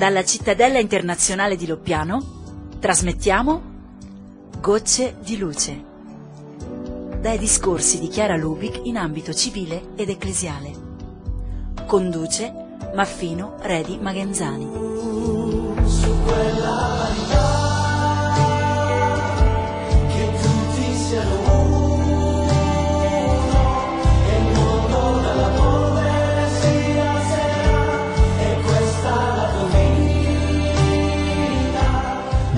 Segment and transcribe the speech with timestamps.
[0.00, 3.62] Dalla cittadella internazionale di Loppiano trasmettiamo
[4.58, 5.84] Gocce di luce.
[7.20, 10.72] Dai discorsi di Chiara Lubic in ambito civile ed ecclesiale.
[11.84, 12.50] Conduce
[12.94, 14.70] Maffino Redi Magenzani.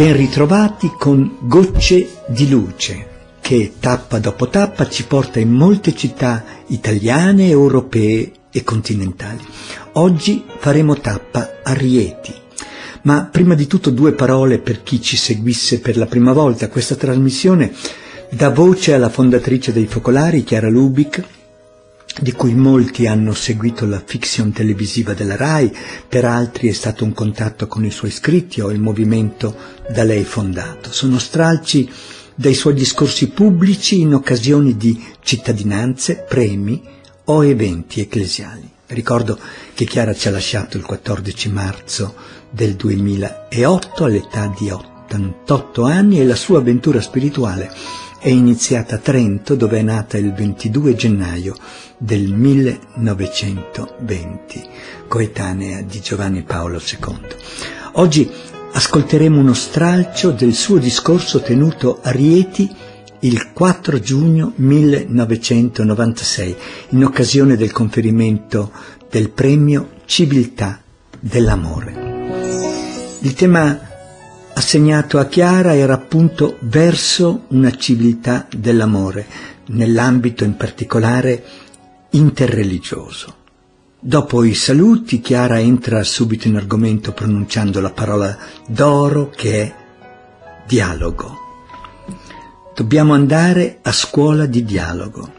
[0.00, 3.06] Ben ritrovati con Gocce di luce,
[3.42, 9.44] che tappa dopo tappa ci porta in molte città italiane, europee e continentali.
[9.92, 12.32] Oggi faremo tappa a Rieti.
[13.02, 16.70] Ma prima di tutto due parole per chi ci seguisse per la prima volta.
[16.70, 17.70] Questa trasmissione
[18.30, 21.22] dà voce alla fondatrice dei Focolari, Chiara Lubic,
[22.20, 25.72] di cui molti hanno seguito la fiction televisiva della RAI,
[26.08, 29.56] per altri è stato un contatto con i suoi scritti o il movimento
[29.88, 30.92] da lei fondato.
[30.92, 31.88] Sono stralci
[32.34, 36.82] dai suoi discorsi pubblici in occasioni di cittadinanze, premi
[37.24, 38.68] o eventi ecclesiali.
[38.86, 39.38] Ricordo
[39.74, 42.14] che Chiara ci ha lasciato il 14 marzo
[42.50, 47.70] del 2008 all'età di 88 anni e la sua avventura spirituale
[48.20, 51.56] è iniziata a Trento dove è nata il 22 gennaio
[51.96, 54.68] del 1920,
[55.08, 57.16] coetanea di Giovanni Paolo II.
[57.92, 58.30] Oggi
[58.72, 62.70] ascolteremo uno stralcio del suo discorso tenuto a Rieti
[63.20, 66.56] il 4 giugno 1996
[66.90, 68.70] in occasione del conferimento
[69.08, 70.82] del premio Civiltà
[71.18, 72.08] dell'amore.
[73.20, 73.88] Il tema
[74.60, 79.26] assegnato a Chiara era appunto verso una civiltà dell'amore,
[79.68, 81.42] nell'ambito in particolare
[82.10, 83.36] interreligioso.
[83.98, 88.36] Dopo i saluti, Chiara entra subito in argomento pronunciando la parola
[88.66, 89.74] d'oro che è
[90.66, 91.38] dialogo.
[92.74, 95.32] Dobbiamo andare a scuola di dialogo.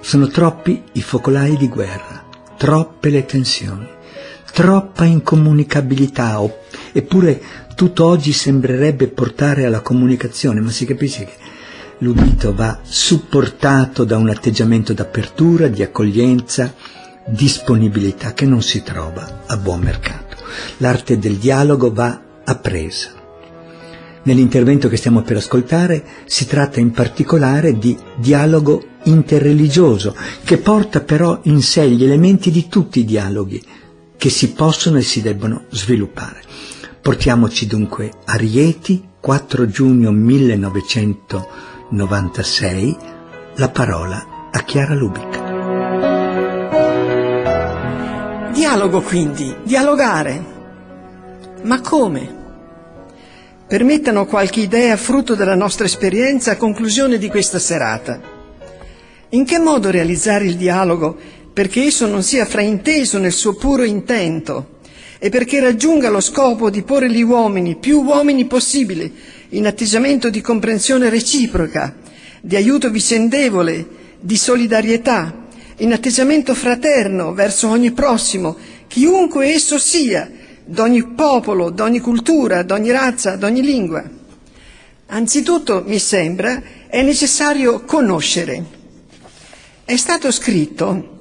[0.00, 2.24] Sono troppi i focolai di guerra,
[2.56, 3.86] troppe le tensioni,
[4.52, 6.40] troppa incomunicabilità,
[6.92, 11.34] eppure tutto oggi sembrerebbe portare alla comunicazione, ma si capisce che
[11.98, 16.74] l'udito va supportato da un atteggiamento d'apertura, di accoglienza,
[17.26, 20.36] disponibilità che non si trova a buon mercato.
[20.78, 23.10] L'arte del dialogo va appresa.
[24.22, 31.40] Nell'intervento che stiamo per ascoltare si tratta in particolare di dialogo interreligioso, che porta però
[31.42, 33.62] in sé gli elementi di tutti i dialoghi
[34.16, 36.45] che si possono e si debbono sviluppare.
[37.06, 42.96] Portiamoci dunque a Rieti, 4 giugno 1996,
[43.58, 45.40] la parola a Chiara Lubic.
[48.52, 50.44] Dialogo quindi, dialogare.
[51.62, 52.34] Ma come?
[53.68, 58.20] Permettano qualche idea frutto della nostra esperienza a conclusione di questa serata.
[59.28, 61.16] In che modo realizzare il dialogo
[61.52, 64.74] perché esso non sia frainteso nel suo puro intento
[65.18, 69.10] e perché raggiunga lo scopo di porre gli uomini, più uomini possibile,
[69.50, 71.96] in atteggiamento di comprensione reciproca,
[72.40, 73.86] di aiuto vicendevole,
[74.20, 75.44] di solidarietà,
[75.78, 78.56] in atteggiamento fraterno verso ogni prossimo,
[78.86, 80.30] chiunque esso sia,
[80.64, 84.04] d'ogni popolo, d'ogni cultura, d'ogni razza, d'ogni lingua.
[85.08, 88.64] Anzitutto, mi sembra, è necessario conoscere.
[89.84, 91.14] È stato scritto,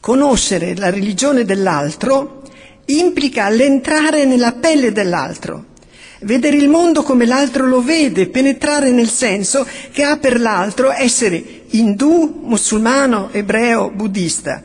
[0.00, 2.42] conoscere la religione dell'altro
[2.86, 5.66] implica l'entrare nella pelle dell'altro,
[6.20, 11.62] vedere il mondo come l'altro lo vede, penetrare nel senso che ha per l'altro essere
[11.70, 14.62] indù, musulmano, ebreo, buddista.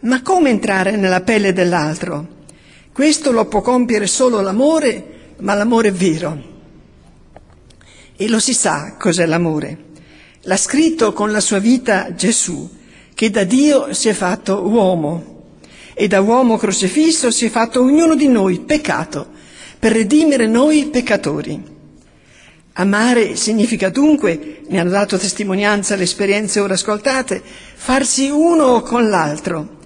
[0.00, 2.28] Ma come entrare nella pelle dell'altro?
[2.92, 6.52] Questo lo può compiere solo l'amore, ma l'amore vero.
[8.16, 9.78] E lo si sa cos'è l'amore.
[10.42, 12.70] L'ha scritto con la sua vita Gesù,
[13.14, 15.33] che da Dio si è fatto uomo
[15.94, 19.28] e da uomo crocifisso si è fatto ognuno di noi peccato
[19.78, 21.72] per redimere noi peccatori.
[22.76, 27.40] Amare significa dunque, ne hanno dato testimonianza le esperienze ora ascoltate,
[27.74, 29.76] farsi uno con l'altro.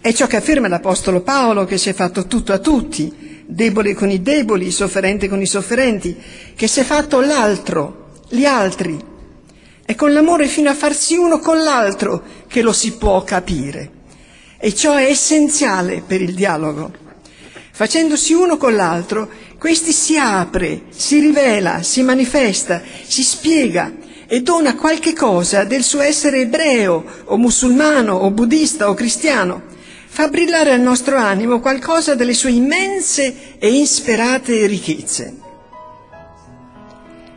[0.00, 4.10] È ciò che afferma l'Apostolo Paolo che si è fatto tutto a tutti, debole con
[4.10, 6.16] i deboli, sofferente con i sofferenti,
[6.54, 8.96] che si è fatto l'altro, gli altri.
[9.84, 13.95] È con l'amore fino a farsi uno con l'altro che lo si può capire.
[14.58, 16.90] E ciò è essenziale per il dialogo.
[17.72, 23.92] Facendosi uno con l'altro, questi si apre, si rivela, si manifesta, si spiega
[24.26, 29.62] e dona qualche cosa del suo essere ebreo o musulmano o buddista o cristiano,
[30.06, 35.36] fa brillare al nostro animo qualcosa delle sue immense e insperate ricchezze.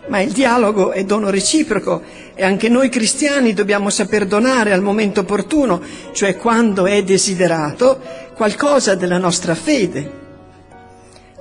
[0.07, 2.01] Ma il dialogo è dono reciproco
[2.39, 5.81] e anche noi cristiani dobbiamo saper donare al momento opportuno,
[6.13, 7.99] cioè quando è desiderato,
[8.33, 10.09] qualcosa della nostra fede.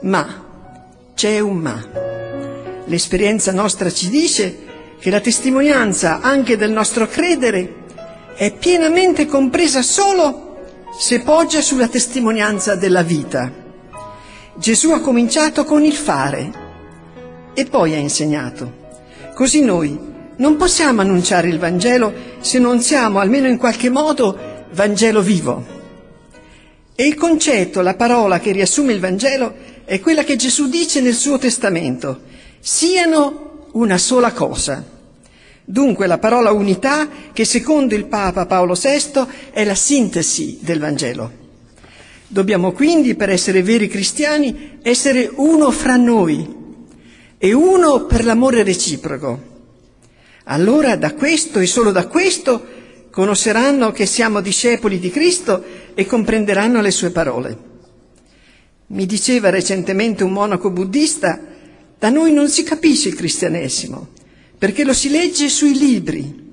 [0.00, 0.44] Ma,
[1.14, 1.88] c'è un ma.
[2.86, 4.58] L'esperienza nostra ci dice
[4.98, 7.74] che la testimonianza anche del nostro credere
[8.34, 10.56] è pienamente compresa solo
[10.98, 13.52] se poggia sulla testimonianza della vita.
[14.56, 16.50] Gesù ha cominciato con il fare
[17.54, 18.72] e poi ha insegnato.
[19.32, 25.20] Così noi non possiamo annunciare il Vangelo se non siamo almeno in qualche modo Vangelo
[25.20, 25.76] vivo.
[26.94, 29.54] E il concetto, la parola che riassume il Vangelo
[29.84, 32.22] è quella che Gesù dice nel suo testamento,
[32.60, 34.84] siano una sola cosa.
[35.64, 41.46] Dunque la parola unità che secondo il Papa Paolo VI è la sintesi del Vangelo.
[42.26, 46.56] Dobbiamo quindi, per essere veri cristiani, essere uno fra noi,
[47.38, 49.57] e uno per l'amore reciproco.
[50.50, 52.76] Allora da questo e solo da questo
[53.10, 55.62] conosceranno che siamo discepoli di Cristo
[55.92, 57.66] e comprenderanno le sue parole.
[58.88, 61.38] Mi diceva recentemente un monaco buddista,
[61.98, 64.08] da noi non si capisce il cristianesimo,
[64.56, 66.46] perché lo si legge sui libri.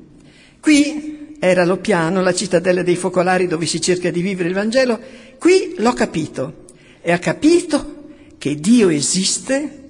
[0.59, 5.00] Qui era Lopiano, la cittadella dei focolari dove si cerca di vivere il Vangelo,
[5.38, 6.65] qui l'ho capito
[7.01, 8.07] e ha capito
[8.38, 9.83] che Dio esiste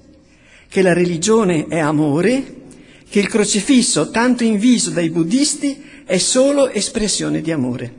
[0.68, 2.65] che la religione è amore,
[3.16, 7.94] che il crocifisso, tanto inviso dai buddisti, è solo espressione di amore.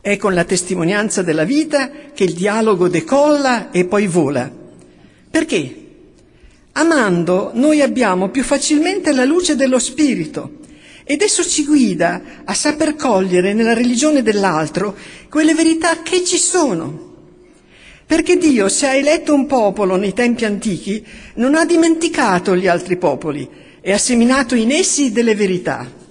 [0.00, 4.50] È con la testimonianza della vita che il dialogo decolla e poi vola.
[5.30, 5.76] Perché?
[6.72, 10.60] Amando noi abbiamo più facilmente la luce dello Spirito
[11.04, 14.96] ed esso ci guida a saper cogliere nella religione dell'altro
[15.28, 17.13] quelle verità che ci sono
[18.06, 21.04] perché Dio, se ha eletto un popolo nei tempi antichi,
[21.34, 23.48] non ha dimenticato gli altri popoli
[23.80, 26.02] e ha seminato in essi delle verità.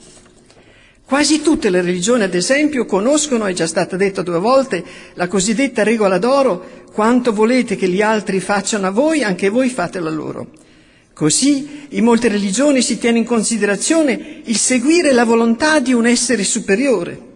[1.05, 5.83] Quasi tutte le religioni, ad esempio, conoscono, è già stata detta due volte, la cosiddetta
[5.83, 10.47] regola d'oro, quanto volete che gli altri facciano a voi, anche voi fatelo a loro.
[11.13, 16.43] Così in molte religioni si tiene in considerazione il seguire la volontà di un essere
[16.43, 17.32] superiore.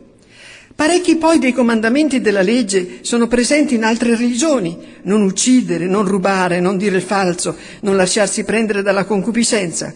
[0.77, 6.59] Parecchi poi dei comandamenti della legge sono presenti in altre religioni, non uccidere, non rubare,
[6.59, 9.91] non dire il falso, non lasciarsi prendere dalla concupiscenza.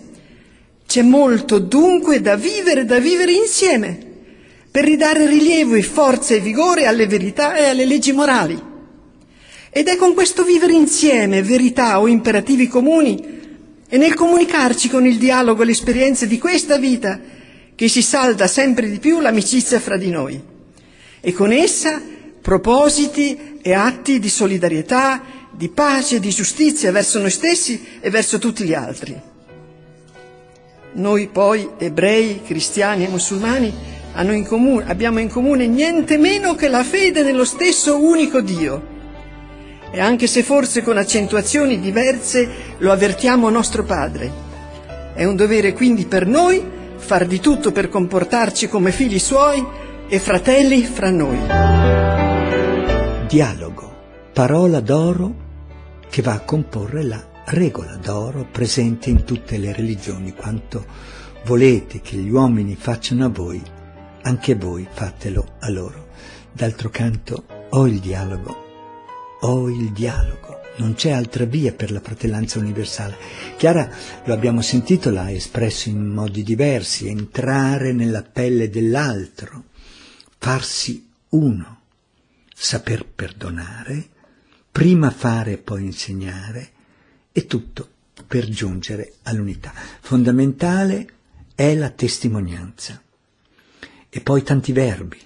[0.87, 3.99] C'è molto dunque da vivere, da vivere insieme,
[4.71, 8.59] per ridare rilievo e forza e vigore alle verità e alle leggi morali.
[9.69, 13.39] Ed è con questo vivere insieme verità o imperativi comuni
[13.87, 17.19] e nel comunicarci con il dialogo le esperienze di questa vita
[17.75, 20.49] che si salda sempre di più l'amicizia fra di noi
[21.21, 22.01] e con essa
[22.41, 25.21] propositi e atti di solidarietà,
[25.51, 29.29] di pace, di giustizia verso noi stessi e verso tutti gli altri.
[30.93, 33.73] Noi poi, ebrei, cristiani e musulmani,
[34.13, 38.89] in comune, abbiamo in comune niente meno che la fede nello stesso unico Dio.
[39.91, 44.49] E anche se forse con accentuazioni diverse lo avvertiamo nostro Padre.
[45.13, 46.61] È un dovere quindi per noi
[46.97, 49.65] far di tutto per comportarci come figli suoi
[50.13, 51.37] e fratelli fra noi.
[53.29, 53.95] Dialogo,
[54.33, 55.35] parola d'oro
[56.09, 60.33] che va a comporre la regola d'oro presente in tutte le religioni.
[60.33, 60.85] Quanto
[61.45, 63.63] volete che gli uomini facciano a voi,
[64.23, 66.09] anche voi fatelo a loro.
[66.51, 68.53] D'altro canto, ho il dialogo,
[69.39, 70.59] ho il dialogo.
[70.75, 73.15] Non c'è altra via per la fratellanza universale.
[73.55, 73.89] Chiara,
[74.25, 79.69] lo abbiamo sentito, l'ha espresso in modi diversi, entrare nella pelle dell'altro,
[80.43, 81.81] farsi uno,
[82.51, 84.09] saper perdonare,
[84.71, 86.71] prima fare e poi insegnare,
[87.31, 87.87] e tutto
[88.25, 89.71] per giungere all'unità.
[89.99, 91.13] Fondamentale
[91.53, 92.99] è la testimonianza.
[94.09, 95.19] E poi tanti verbi,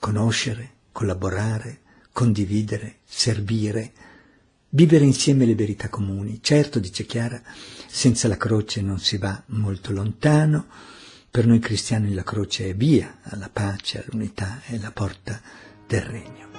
[0.00, 1.78] conoscere, collaborare,
[2.10, 3.92] condividere, servire,
[4.70, 6.42] vivere insieme le verità comuni.
[6.42, 7.40] Certo, dice Chiara,
[7.86, 10.66] senza la croce non si va molto lontano,
[11.32, 15.40] per noi cristiani la croce è via alla pace, all'unità, è la porta
[15.86, 16.50] del regno.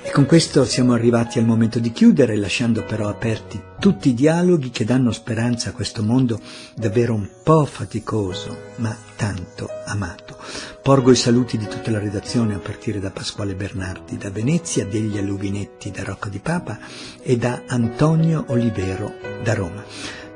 [0.00, 4.70] E con questo siamo arrivati al momento di chiudere, lasciando però aperti tutti i dialoghi
[4.70, 6.40] che danno speranza a questo mondo
[6.76, 10.38] davvero un po' faticoso, ma tanto amato.
[10.80, 15.18] Porgo i saluti di tutta la redazione a partire da Pasquale Bernardi da Venezia, degli
[15.18, 16.78] Aluvinetti da Rocca di Papa
[17.20, 19.84] e da Antonio Olivero da Roma.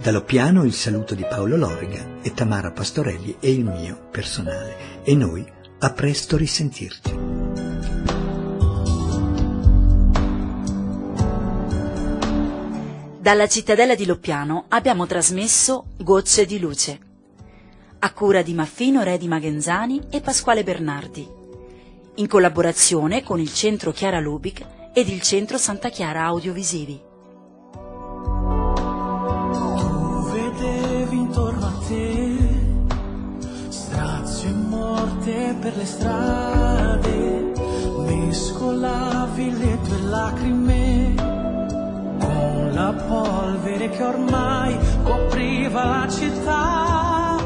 [0.02, 5.04] Dallo piano il saluto di Paolo Loriga e Tamara Pastorelli e il mio personale.
[5.04, 5.46] E noi
[5.78, 7.14] a presto risentirci.
[13.20, 16.98] Dalla cittadella di Loppiano abbiamo trasmesso Gocce di luce,
[18.00, 21.28] a cura di Maffino Redi Magenzani e Pasquale Bernardi,
[22.16, 27.10] in collaborazione con il Centro Chiara Lubic ed il Centro Santa Chiara Audiovisivi.
[35.62, 37.52] Per le strade,
[38.04, 41.14] mescolavi le tue lacrime
[42.18, 47.36] con la polvere che ormai copriva la città.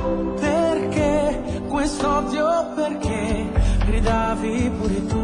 [0.40, 2.73] Perché questo odio?
[2.75, 3.52] Perché
[3.85, 5.15] gridavi pure tu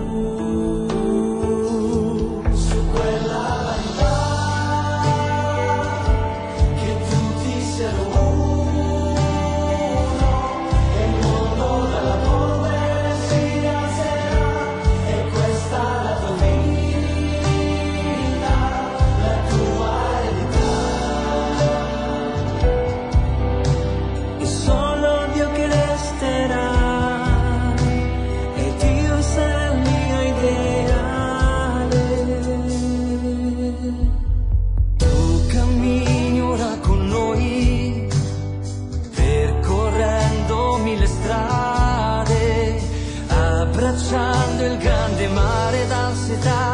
[46.32, 46.71] necesitas.